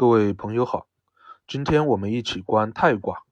[0.00, 0.86] 各位朋友好，
[1.46, 3.22] 今天我们一起观泰卦。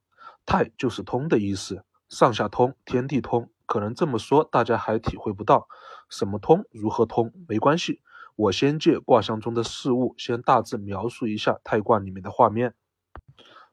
[0.44, 3.48] 泰就是通的意思，上下通，天地通。
[3.64, 5.67] 可能这么说大家还体会不到，
[6.10, 7.33] 什么通，如何通？
[7.49, 8.02] 没关系，
[8.36, 12.75] 我先借卦象中的事物，先大致描述一下泰卦里面的画面。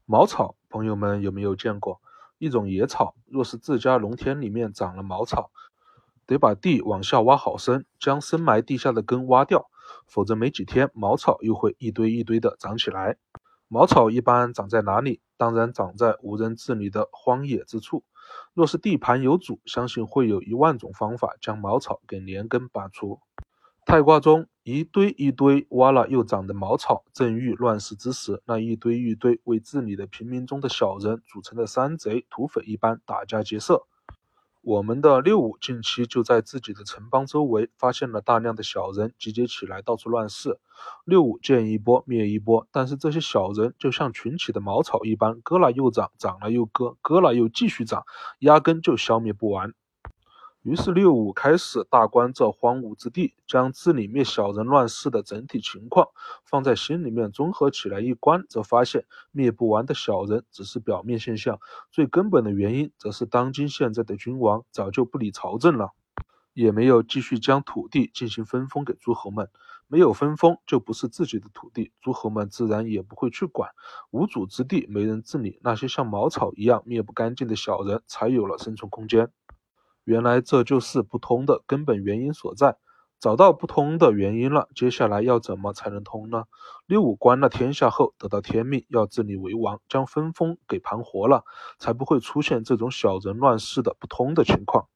[0.05, 1.99] 茅草，朋友们有没有见过？
[2.37, 5.51] 一种野草，若是自家农田里面长了茅草，
[6.25, 9.69] 得把地往下挖好深，将深埋地下的根挖掉。
[10.07, 13.17] 否则没几天，茅草又会一堆一堆的长起来。
[13.67, 15.21] 茅草一般长在哪里？
[15.37, 18.03] 当然长在无人治理的荒野之处。
[18.53, 23.19] 若是地盘有主，相信会有一万种方法将茅草给连根拔除。
[23.85, 33.85] 太卦中一堆一堆挖了又长的茅草，正遇乱世之时，那一堆一堆为治理的平民中的小人组成的山贼土匪一般打家劫舍。
[34.65, 40.59] 我们的六五近期就在自己的城邦周围发现了大量的小人集结起来，到处乱世。
[41.03, 48.05] 六五见一波灭一波，但是这些小人就像群起的茅草一般，割了又长，长了又割，割了又继续长，
[48.39, 49.75] 压根就消灭不完。
[50.65, 56.07] 于是六五开始大观这荒芜之地，将治理灭小人乱世的整体情况
[56.43, 61.59] 放在心里面综合起来一观，则发现灭不完的小人只是表面现象，
[61.91, 65.91] 最根本的原因则是当今现在的君王早就不理朝政了，
[66.53, 69.47] 也没有继续将土地进行分封给诸侯们，
[69.85, 73.69] 没有分封就不是自己的土地，诸侯们自然也不会去管，
[74.09, 79.29] 无主之地没人治理，那些像茅草一样灭不干净的小人才有了生存空间。
[80.05, 82.77] 原来这就是不通的根本原因所在。
[83.17, 86.43] 找到不通的原因了，接下来要怎么才能通呢？
[86.85, 91.43] 六五观了天下后，得到天命，要治理为王，将分封给盘活了，
[91.79, 94.87] 才不会出现这种小人乱世的不通的情况。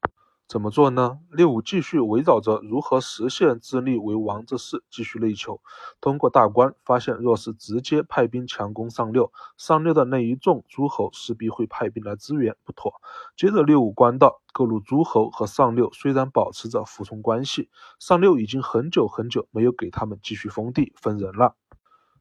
[0.50, 1.20] 怎么做呢？
[1.30, 5.62] 六五继续围绕着如何实现自立为王这事继续内求。
[6.02, 12.92] 通过大观发现，若是直接派兵强攻上六，上六的那一众诸侯势必会派兵来支援，不妥。
[13.38, 21.54] 接着六五观道，各路诸侯和上六虽然保持着服从关系，上六已经很久很久没有给他们继续封地分人了，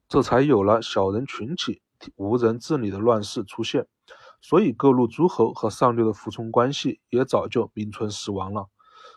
[0.06, 1.80] 这才有了小人群起、
[2.16, 3.86] 无人治理的乱世出现。
[4.40, 8.68] 所以各路诸侯和上六的服从关系也早就名存实亡了。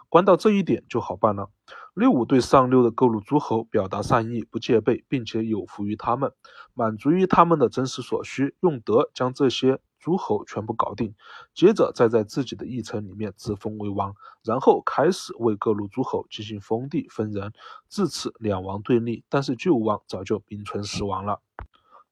[0.09, 1.49] 观到这一点就好办了。
[1.93, 6.33] 六五对上六的各路诸侯表达善意，不戒备，并且有服于他们，
[6.73, 11.13] 满足于他们的真实所需，用德将这些诸侯全部搞定，
[11.53, 17.53] 接着再在自己的议程里面自封为王，然后开始为各路诸侯进行封地分人。
[17.89, 21.41] 至此两王对立，但是旧王早就名存实亡了。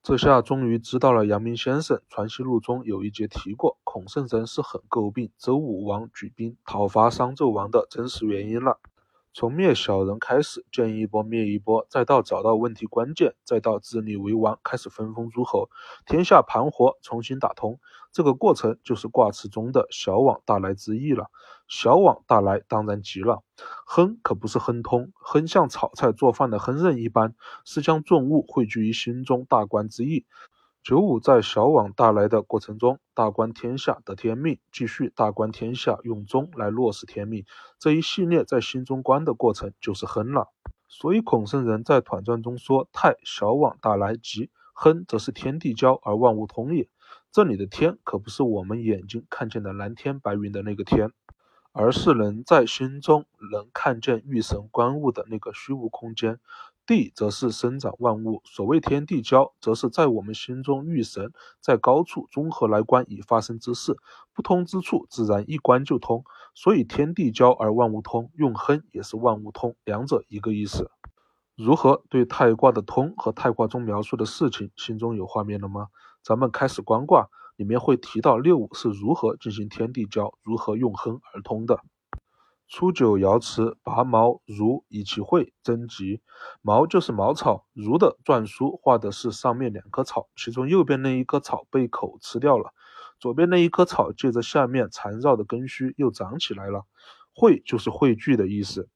[0.10, 8.80] 这下终于知道了，阳明先生《传习录》中有一节提过，孔圣人是很诟病周武王举兵讨伐商纣王的真实原因了。
[9.34, 15.70] 从灭小人开始，见一波灭一波，再到找到问题关键，再到自立为王，开始分封诸侯，
[16.06, 17.80] 天下盘活，重新打通。
[18.12, 21.28] 这个过程就是卦辞中的小往大来之意了。
[21.68, 23.44] 小往大来当然急了，
[23.86, 30.26] 亨可不是亨通，亨像炒菜做饭的烹饪一般，是将重物汇聚于心中，大观之意。
[30.82, 37.46] 九五在小往大来的过程中，大观天下得天命，继续大观天下用中来落实天命，
[37.78, 40.48] 这一系列在心中观的过程就是亨了。
[40.88, 46.90] 所以孔圣人在团传中说：“太小往大来吉，亨则是天地交而万物通也。”
[47.32, 51.12] 这里的天可不是我们眼睛看见的蓝天白云的那个天，
[51.74, 56.40] 而是人在心中能看见遇神观物的那个虚无空间。
[56.90, 63.96] 地则是生长万物，所谓天地交，则是在我们心中遇神，在高处综合来观已发生之事，
[64.34, 66.24] 不通之处自然一观就通。
[66.56, 70.90] 所以天地交而万物通，用亨也是万物通，两者一个意思。
[71.56, 75.90] 如何对太卦的通和太卦中描述的事情心中有画面了吗？
[76.24, 81.80] 咱们开始观卦，里面会提到六五是如何进行天地交，如何用亨而通的。
[82.70, 86.22] 初九爻辞：拔毛如以其会，征吉。
[86.62, 92.72] 毛就是茅草，如的篆书画的是上面两棵草，其中右边那一棵草被口吃掉了，
[93.20, 96.86] 左边那一棵草借着下面缠绕的根须又长起来了。
[97.34, 98.88] 会就是汇聚的意思。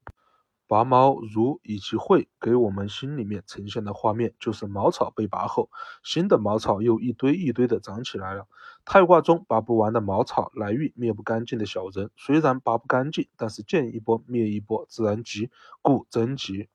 [0.73, 5.69] 拔毛如以及会，给我们心里面呈现的画面就是茅草被拔后，
[6.01, 8.47] 新的茅草又一堆一堆的长起来了。
[8.83, 15.51] 太卦中拔不完的茅草，来遇灭不干净的小人，虽然拔不干净，但是见一波灭一波，自然吉，
[15.83, 16.69] 故真吉。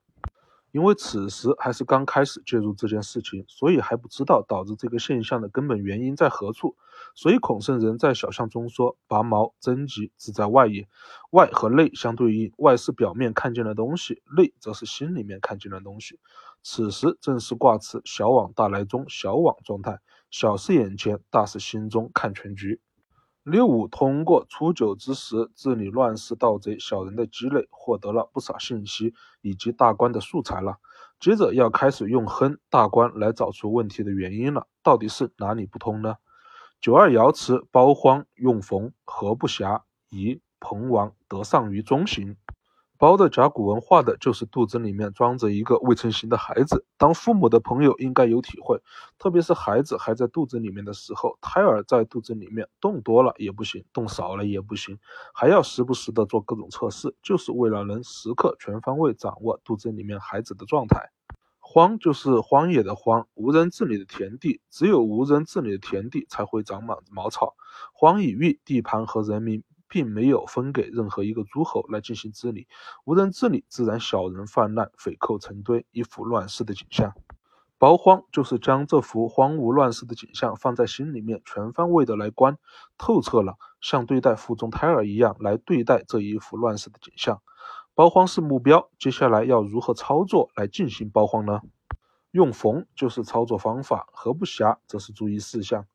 [0.70, 6.76] 因为此时还是刚开始介入这件事情，所以还不知道导致这个现象的根本原因在何处。
[7.14, 10.86] 所以孔圣人在小象中说：“拔毛征集，只在外也。
[11.30, 16.18] 外和内相对应，外是表面看见的东西，内则是心里面看见的东西。
[16.62, 19.98] 此时正是卦辞小往大来中小往状态，
[20.30, 22.80] 小是眼前，大是心中看全局。”
[23.50, 30.76] 六五通过初九之时治理乱世盗贼小人的积累，获得了不少信息以及大官的素材了。
[31.18, 36.16] 接着要开始用亨大官来找出问题的原因了，到底是哪里不通呢？
[36.78, 39.80] 九二爻辞包荒用冯，何不暇
[40.10, 42.36] 宜朋王得上于中行。
[42.98, 46.84] 包的甲骨文画的就是肚子里面装着一个未成形的孩子。
[46.96, 48.82] 当父母的朋友应该有体会，
[49.18, 54.98] 特别是孩子还在肚子里面的时候，胎儿在肚子里面动多了也不行，动少了也不行，
[55.32, 61.10] 还要时不时的做各种测试，就是为了能时刻全方位掌握肚子里面孩子的状态。
[61.60, 67.54] 荒就是荒野的荒，无人治理的田地，只有无人治理的田地才会长满茅草。
[67.92, 69.62] 荒以喻地盘和人民。
[69.88, 72.68] 并没有分给任何一个诸侯来进行治理，
[73.04, 77.14] 无人治理，自然小人泛滥，匪寇成堆，一幅乱世的景象。
[77.78, 82.58] 包荒就是将这幅荒芜乱世的景象放在心里面，全方位的来观
[82.98, 87.40] 透彻了，像对待腹中胎儿一样来对待这一幅乱世的景象。
[87.94, 91.60] 包荒是目标，接下来要如何操作来进行包荒呢？
[92.32, 95.86] 用缝就是操作方法，合不暇则是注意事项。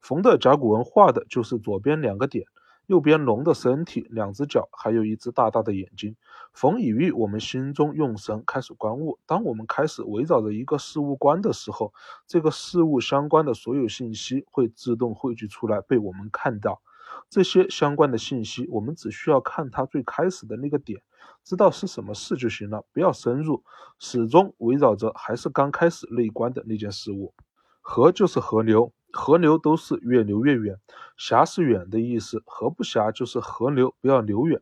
[0.00, 2.46] 缝的甲骨文画的就是左边两个点。
[2.92, 6.14] 右边龙的身体，两只脚，还有一只大大的眼睛。
[6.52, 9.18] 逢以喻我们心中用神开始观物。
[9.24, 11.94] 当我们开始围绕着一个事物观的时候，
[12.26, 16.82] 这个事物相关的所有信息会自动汇聚出来被我们看到。
[17.30, 21.00] 这些相关的信息，我们只需要看它最开始的那个点，
[21.42, 23.64] 知道是什么事就行了，不要深入，
[23.98, 27.32] 始终围绕着还是刚开始内观的那件事物。
[27.80, 28.92] 河就是河流。
[29.12, 30.78] 河流都是越流越远，
[31.16, 34.60] 狭是远的意思，河不狭就是河流不要流远。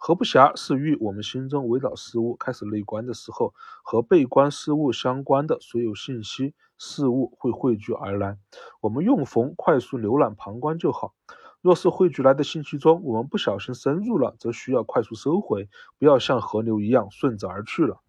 [0.00, 3.52] 河不狭是喻我们心中围绕事物开始内观的时候，
[3.82, 8.38] 和被观事物相关的所有信息事物会汇聚而来。
[8.80, 11.14] 我们用逢快速浏览旁观就好。
[11.60, 15.68] 若是汇聚来的信息中，我们不小心深入了，则需要快速收回，
[15.98, 18.00] 不要像河流一样顺着而去了。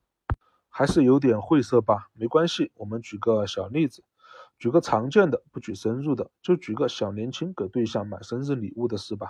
[0.70, 2.10] 还是有点晦涩吧？
[2.14, 4.04] 没关系，我们举个小例子。
[4.60, 9.28] 举个常见的，不举深入的，就举个小年轻给对象买生日礼物的事吧。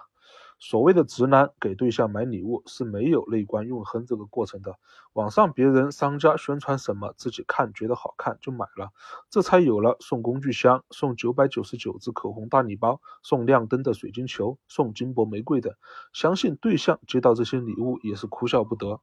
[0.61, 4.75] 所谓的直男给对象买礼物是没有内观用亨这个过程的。
[5.13, 8.91] 网上别人商家宣传什么，自己看觉得好看就买了，
[9.29, 15.77] 这才有了送工具箱、送九百九十九支口红大礼包、送亮灯的水晶球、送金箔玫瑰的。
[16.11, 18.99] 相信对象接到这些礼物也是哭笑不得。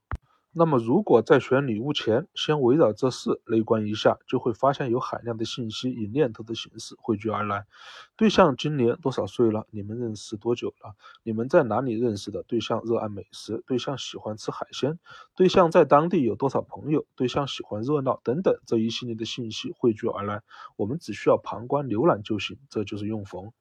[0.59, 7.67] 那么，如果在选礼物前，先围绕这事内观一下，就会发现有海量的信息以念头的形式汇聚而来。
[8.17, 9.67] 对象今年多少岁了？
[9.71, 10.95] 你们认识多久了？
[11.23, 12.43] 你们在哪里认识的？
[12.45, 14.99] 对象热爱美食，对象喜欢吃海鲜，
[15.37, 17.05] 对象在当地有多少朋友？
[17.17, 20.41] 对象喜欢热闹等等，这一系列的信息汇聚而来，
[20.77, 23.53] 我们只需要旁观浏览就行，这就是用逢。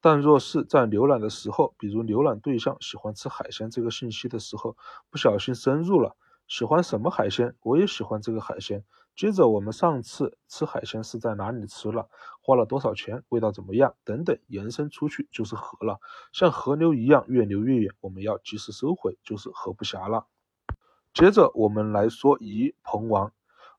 [0.00, 4.76] 但若是在浏览的时候，比如浏览对象喜欢吃海鲜这个信息的时候，
[5.10, 6.16] 不小心深入了，
[6.46, 7.54] 喜欢什么海鲜？
[7.62, 8.84] 我也喜欢这个海鲜。
[9.16, 12.08] 接着我们上次吃海鲜是在哪里吃了？
[12.40, 13.24] 花了多少钱？
[13.30, 13.96] 味道怎么样？
[14.04, 15.98] 等等，延伸出去就是河了，
[16.32, 20.26] 像河流一样越流越远，我们要及时收回，就是河不暇了。
[21.12, 23.32] 接着我们来说宜彭王。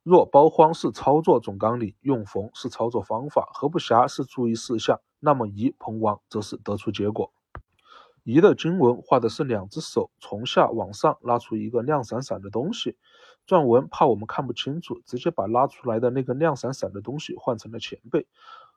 [0.03, 4.99] 若包荒是操作总纲领，用逢是操作方法，河不暇是注意事项。
[5.19, 7.31] 那么宜彭王则是得出结果。
[8.23, 12.95] 宜的经文画的是两只手从下往上拉出一个亮闪闪的东西，
[13.47, 18.27] 篆文怕我们看不清楚，直接把拉出来的那个亮闪闪的东西换成了前辈。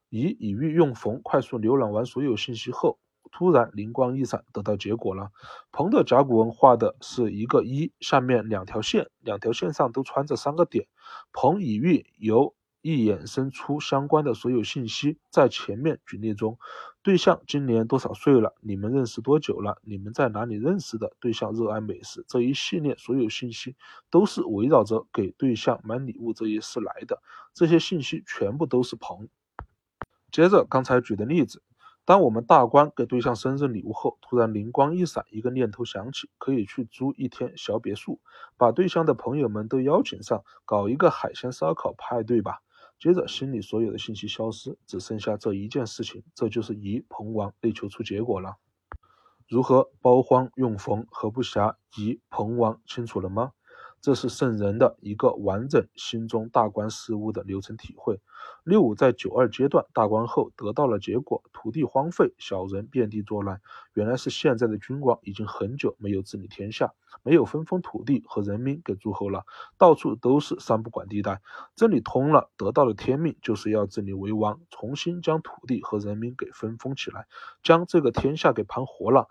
[0.08, 2.98] 宜以喻用逢快速浏览完所有信息后，
[3.30, 5.32] 突然灵光一闪，得到结果了。
[5.70, 10.86] 彭的甲骨文画的是一个一，下面两条线，两条线上都穿着三个点。
[11.32, 12.54] 彭以喻由。
[12.82, 16.58] 一衍生出相关的所有信息，在前面举例中，
[17.00, 18.54] 对象今年多少岁了？
[18.60, 19.80] 你们认识多久了？
[19.82, 21.12] 你们在哪里认识的？
[21.20, 23.76] 对象热爱美食，这一系列所有信息
[24.10, 27.22] 都是围绕着给对象买礼物这一事来的。
[27.54, 29.28] 这些信息全部都是朋。
[30.32, 31.62] 接着刚才举的例子，
[32.04, 38.18] 当我们大官给对象生日礼物后，突然灵光一闪，一个念头想起，可以去租一天小别墅，
[38.56, 42.60] 把对象的朋友们都邀请上，搞一个海鲜烧烤派对吧。
[43.02, 48.58] 接着，心里所有的信息消失，只剩下这一件事情，这就是疑彭王内求出结果了。
[49.48, 53.50] 如何包荒用冯何不暇疑彭王清楚了吗？
[54.02, 58.20] 这是圣人的一个完整心中大观事物的流程体会。
[58.64, 63.60] 六五在九二阶段大观后得到了结果，土地荒废，小人遍地作乱。
[63.94, 66.92] 原来是现在的君王已经很久没有治理天下，
[67.22, 69.44] 没有分封土地和人民给诸侯了，
[69.78, 71.40] 到处都是三不管地带。
[71.76, 77.28] 这里通了，得到了天命，就是要治理为王，重新将土地和人民给分封起来，
[77.62, 79.28] 将这个天下给盘活了。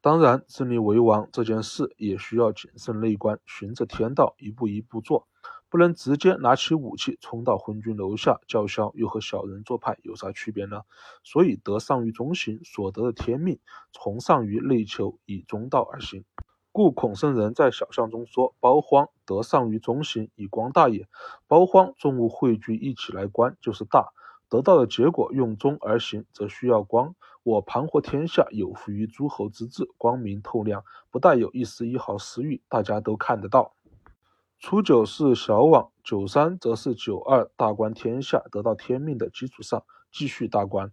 [0.00, 5.26] 当然，自立为王这件事也需要谨慎内观，循着天道一步一步做，
[5.68, 10.82] 不能直接拿起武器冲到昏君楼下叫嚣，又和小人做派有啥区别呢？
[11.24, 13.58] 所以，德上于中行，所得的天命
[13.92, 16.24] 从上于内求，以中道而行。
[16.70, 21.08] 故孔圣人在小象中说：“包荒德上于中行，以光大也。
[21.48, 24.12] 包荒众物汇聚一起来观，就是大。
[24.48, 27.14] 得到的结果用中而行，则需要光。”
[27.44, 33.74] 我盘活天下，有福于诸侯之治，光明透亮，不带有一丝一毫私欲，大家都看得到。
[34.58, 40.90] 初九是小往，九三则是九二大观天下，得到天命的基础上继续大观，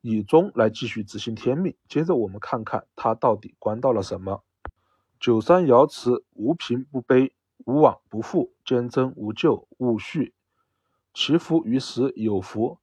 [0.00, 1.74] 以终来继续执行天命。
[1.88, 4.44] 接着我们看看他到底观到了什么。
[5.18, 7.32] 九三爻辞：无贫不卑，
[7.64, 10.32] 无往不富，坚贞无咎，勿恤，
[11.12, 12.78] 其福于时有福。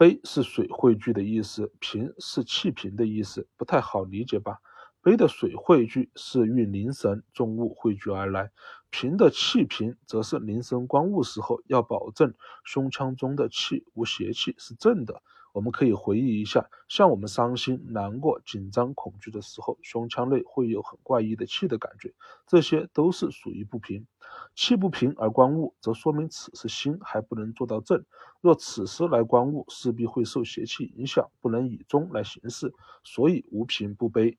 [0.00, 4.56] 杯是水汇聚的意思，瓶是气瓶的意思，不太好理解吧？
[5.02, 8.50] 杯的水汇聚是运凝神重物汇聚而来，
[8.90, 15.22] 平的气平则是灵神观物时候要保证胸腔中的气无邪气，是正的。
[15.52, 22.14] 我们可以回忆一下，像我们伤心、难过、紧张、恐惧的时候，胸腔内会有很怪异的气的感觉，
[22.46, 24.06] 这些都是属于不平。
[24.54, 28.04] 气不平而观物，则说明此时心还不能做到正。
[28.40, 32.72] 若此时来观物，势必会受邪气影响，不能以中来行事。
[33.02, 34.38] 所以无平不悲。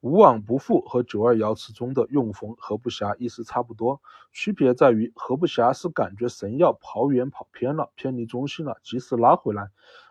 [0.00, 4.00] 无往不复和九二爻辞中的用逢合不暇意思差不多，
[4.32, 9.64] 区别在于何不暇是感觉神要跑远跑偏了，偏离中心了，及时拉回来；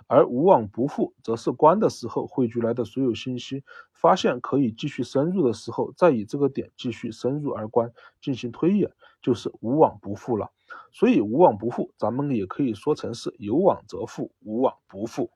[0.05, 7.91] 而无往不复则是关的时候汇聚来的所有信息，发现可以继续深入的时候，再以这个点继续深入而观，
[8.21, 8.91] 进行推演，
[9.23, 10.51] 就是无往不复了。
[10.91, 15.31] 所以无往不复，咱们也可以说成是有往则复，无往不复。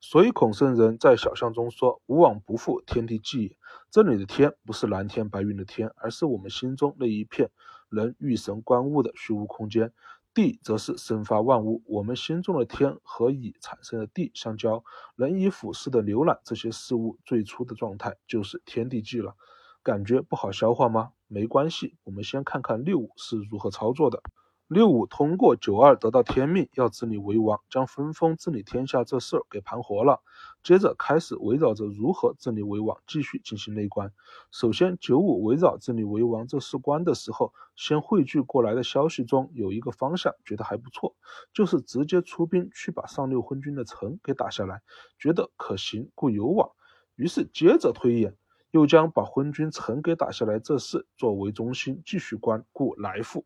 [0.00, 3.56] 所以孔圣人在小象中说：“无往不复，天地纪也。”
[3.90, 7.50] 这里的天不是蓝天白云的天，而是我们心中那一片
[7.90, 9.88] 能御神观物的虚无空间；
[10.32, 11.82] 地则是生发万物。
[11.86, 14.82] 我们心中的天和已产生的地相交，
[15.16, 19.34] 能以俯视的浏览这些事物最初的状态，就是天地纪了。
[19.82, 21.10] 感觉不好消化吗？
[21.26, 24.22] 没关系，我们先看看六五是如何操作的。
[24.70, 30.22] 六五通过九二得到天命，要治理为王，将分封治理天下这事儿给盘活了。
[30.62, 34.12] 接着开始围绕着如何治理为王继续进行内观。
[34.52, 41.16] 首先，九五围绕治理为王这事关的时候，先汇聚过来的消息中有一个方向，觉得还不错，
[41.52, 44.82] 就是直接出兵去把上六昏君的城给打下来，
[45.18, 46.70] 觉得可行，故有往。
[47.16, 48.36] 于是接着推演，
[48.70, 53.44] 又将把昏君城给打下来这事作为中心继续观，故来复。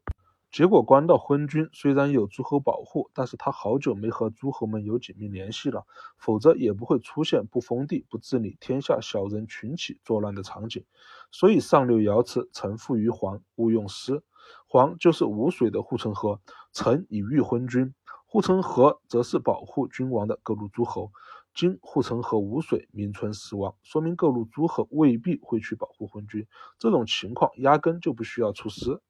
[0.55, 5.85] 结果关到昏君，虽然有诸侯保护，但是他好久没和诸侯们有紧密联系了，
[6.17, 10.85] 否则也不会出现不封地、不治理天下、小人群起作乱的场景。
[11.33, 14.23] 所以上六爻辞：臣附于黄，勿用师。
[14.69, 16.41] 黄就是无水的护城河，
[16.73, 17.93] 臣以御昏君。
[18.25, 21.11] 护城河则是保护君王的各路诸侯。
[21.53, 26.47] 今护城河无水，名存实亡，说明各路诸侯未必会去保护昏君。
[26.79, 29.01] 这种情况压根就不需要出师。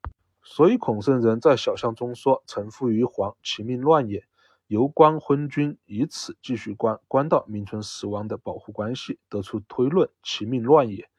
[0.47, 4.23] 所以孔圣人在小象中说：“臣父于黄，其命乱也。”
[4.67, 11.09] 由观昏君，以此继续观，观到名存实亡的保护关系，得出推论：其命乱也。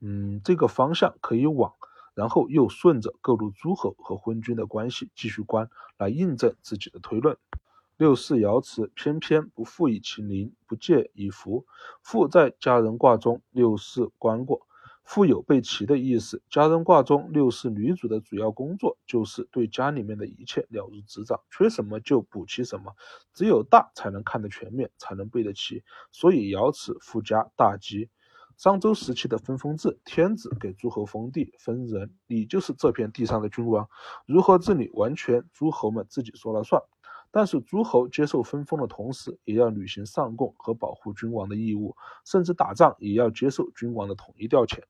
[0.00, 1.74] 嗯，这个方向可以往，
[2.14, 7.36] 然后又顺着各路诸侯和昏君的关系继续观，来印证自己的推论。
[7.96, 11.66] 六四爻辞：偏偏不复以其邻，不借以福。
[12.00, 14.67] 复在家人卦中，六四观过。
[15.08, 16.42] 富有备齐的意思。
[16.50, 22.92] 家人卦中六是女主的主要工作，就是对家里面的一切了如指掌，缺什么就补齐什么。
[23.32, 25.82] 只有大才能看得全面，才能备得齐。
[26.12, 28.10] 所以爻辞富家大吉。
[28.58, 33.88] 商周时期的分封制，天子给诸侯封地分人，你就是这片地上的君王，
[34.26, 36.82] 如何治理，完全诸侯们自己说了算。
[37.30, 44.82] 但是诸侯接受分封的同时，也要履行上贡和保护君王的义务，甚至打仗也要接受君王的统一调遣。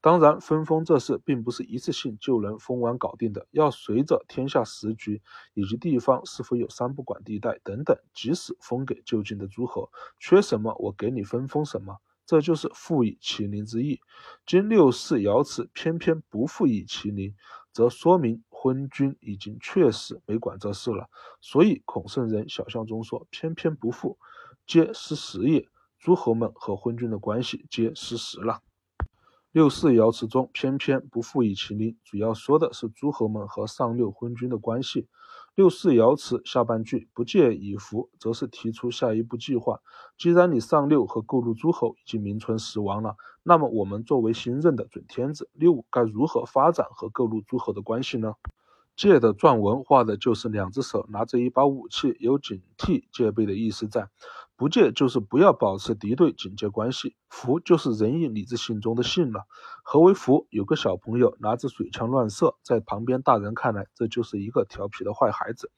[0.00, 5.22] 当然，分封这事并不是一次性就能封完搞定的，要随着天下时局
[5.54, 11.98] 以及地方是否有三不管地带等等，即使封给就近的诸侯，缺什么我给你分封什么。
[12.24, 14.00] 这就是复以其邻之意。
[14.46, 17.34] 今六世尧辞偏偏不复以其邻，
[17.72, 21.10] 则说明昏君已经确实没管这事了。
[21.40, 24.18] 所以孔圣人小象中说偏偏不复，
[24.68, 25.68] 皆失时也。
[25.98, 28.60] 诸侯们和昏君的关系皆失时了。
[29.50, 35.08] 六四爻辞中偏偏不复以其邻，主要说的是诸侯们和上六昏君的关系。
[35.54, 39.80] 六四爻辞下半句不借以福，则是提出下一步计划。
[40.16, 48.34] 既然你上六和各路诸侯已经名存实亡了，那么我们作为新任的准天子，六该如何发展和各路诸侯的关系呢？
[48.96, 54.08] 借的篆文画的就是两只手拿着一把武器，有警惕戒备的意思在。
[54.54, 57.16] 不戒就是不要保持敌对警戒关系。
[57.28, 59.46] 福就是仁义礼智信中的信了。
[59.82, 60.46] 何为福？
[60.50, 65.72] 有个小朋友拿着水枪乱射，在旁边大人看来，这就是一个调皮的坏孩子。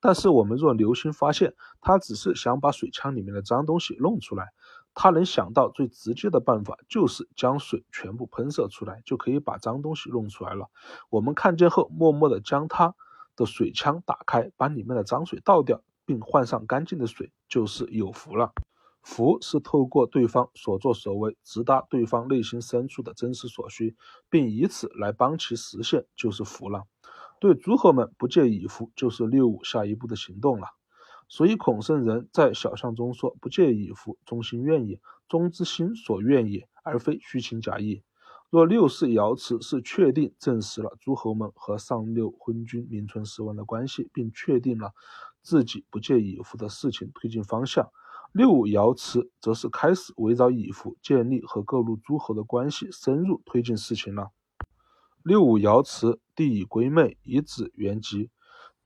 [0.00, 4.48] 但是我们若留心发现，他只是想把水枪里面的脏东西弄出来。
[4.96, 10.70] 他能想到最直接的办法，就是将水全部喷射出来，就可以把脏东西弄出来了。
[11.10, 12.94] 我们看见后，默默地将他
[13.36, 18.52] 的水枪打开，把里面的脏水倒掉，并换上干净的水，就是有福了。
[19.02, 23.94] 福是透过对方所作所为，直达对方内心深处的真实所需，
[24.30, 26.84] 并以此来帮其实现，就是福了。
[27.38, 30.68] 对诸侯们不借以福，就是六五下一步的行动了。
[31.28, 35.00] 所以孔圣人在小象中说：“不借以服，忠心愿也。
[35.28, 38.02] 忠之心所愿也，而非虚情假意。”
[38.48, 44.92] 若六世爻辞是确定证实了诸侯们和上六昏君名存实亡的关系，并确定了
[45.42, 47.86] 自己不借以服的事情推进方向；
[48.32, 54.30] 六五爻辞则是开始围绕以服建立和各路诸侯的关系深入推进事情了。
[55.24, 58.30] 六五爻辞：帝以归妹，以子元吉。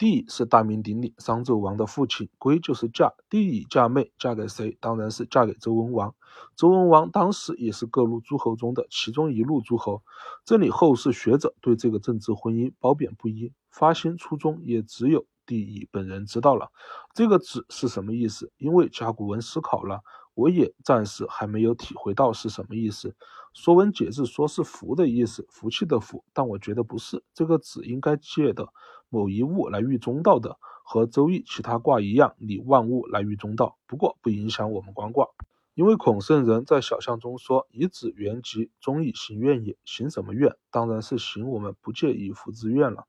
[0.01, 3.13] 帝是大名鼎鼎商纣王的父亲，归就是嫁。
[3.29, 4.79] 帝乙嫁妹，嫁给谁？
[4.81, 6.15] 当然是嫁给周文王。
[6.57, 10.03] 周文王当时也是各路诸侯中的其中一路诸侯。
[10.43, 16.71] 这里后世学者对这个政治婚姻褒贬不一，发心初衷也只有帝乙本人知道了。
[17.13, 18.51] 这个“子”是什么意思？
[18.57, 20.01] 因为甲骨文思考了，
[20.35, 23.15] 我也暂时还没有体会到是什么意思。
[23.53, 27.23] 说文解字说是福的意思，福气的福，但我觉得不是。
[27.35, 28.69] 这个“子”应该借的。
[29.09, 33.77] 某一物来喻中道的，和《周易》其他卦一样，以万物来喻中道。
[33.89, 35.27] 不过不影响我们观卦，
[35.75, 40.55] 因为孔圣人在小象中说：“以子元吉，终以行愿也。”行什么愿？
[40.71, 43.09] 当然是行我们不借以福之愿了。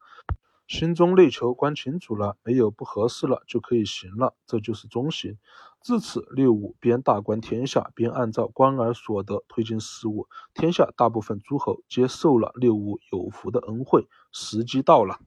[0.71, 5.37] 心中内求观清楚了，没有不合适了，就可以行了，这就是中行。
[5.81, 10.29] 自此六五边大观天下，边按照观而所得推进事务。
[10.53, 15.19] 天下大部分诸侯皆受了六五有福的恩惠，时机到了。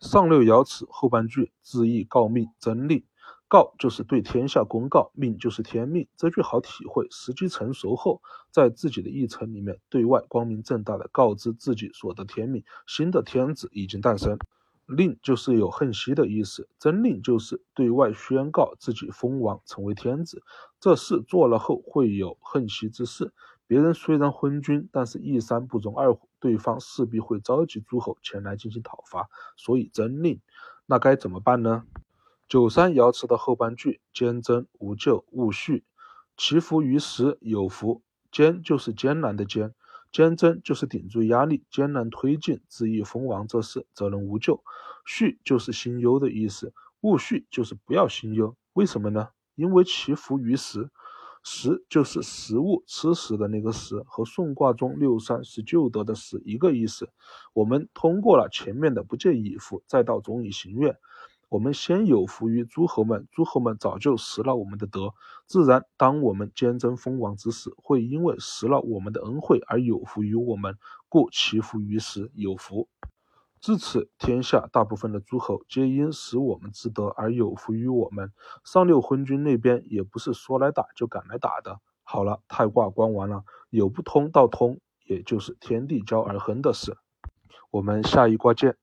[0.00, 3.04] 上六爻辞后半句，字意告命真令。
[3.46, 6.08] 告就是对天下公告，命就是天命。
[6.16, 14.36] 这句好体会，时机成熟后，在自己的议程里面，对外光明正大的告知自己所得天命，新的天子已经诞生。
[14.96, 20.42] 令就是有恨息的意思，真令就是对外宣告自己封王成为天子，
[20.80, 23.32] 这事做了后会有恨息之事。
[23.66, 30.40] 别人虽然昏君，但是一山不容二虎，对方势必会召集诸侯前来进行讨伐，所以真令。
[30.86, 31.84] 那该怎么办呢？
[32.48, 35.84] 九三爻辞的后半句：坚贞无咎，勿恤，
[36.36, 38.02] 其福于时有福。
[38.30, 39.74] 坚就是艰难的坚，
[40.12, 44.62] 坚贞就是顶住压力，艰难推进，恣意封王这事，则能无咎。
[45.06, 48.54] 恤就是心忧的意思，勿恤就是不要心忧。
[48.74, 49.30] 为什么呢？
[49.54, 50.90] 因为其福于时。
[51.44, 57.10] 食就是食物吃食的那个食，和顺卦中六三是救得的食一个意思。
[57.52, 60.96] 我们通过了前面的不借以福，再到总以行愿，
[61.52, 65.12] 我们先有福于诸侯们，诸侯们早就食了我们的德，
[65.44, 70.78] 自然当我们坚贞封王之时，会因为食了我们的恩惠而有福于我们，
[71.10, 72.88] 故其福于时有福。
[73.60, 78.32] 至此，天下大部分的诸侯皆因使我们之德而有福于我们。
[78.64, 81.80] 上六昏君那边也不是说来打就敢来打的。
[82.02, 86.96] 好了，太卦观完了，有不通到通，也就是天地交而亨的事。
[87.70, 88.74] 我们下一卦见。